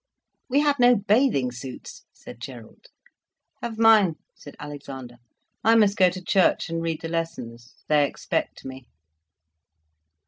"We 0.49 0.61
have 0.61 0.79
no 0.79 0.95
bathing 0.95 1.51
suits," 1.51 2.05
said 2.11 2.39
Gerald. 2.41 2.87
"Have 3.61 3.77
mine," 3.77 4.15
said 4.35 4.55
Alexander. 4.57 5.17
"I 5.63 5.75
must 5.75 5.95
go 5.95 6.09
to 6.09 6.23
church 6.25 6.69
and 6.69 6.81
read 6.81 7.01
the 7.01 7.07
lessons. 7.07 7.75
They 7.87 8.07
expect 8.07 8.65
me." 8.65 8.87